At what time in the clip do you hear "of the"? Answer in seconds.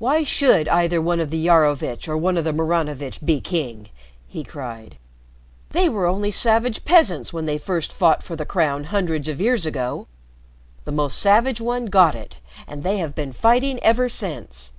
1.20-1.46, 2.36-2.52